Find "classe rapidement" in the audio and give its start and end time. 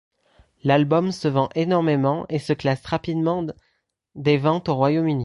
2.53-3.45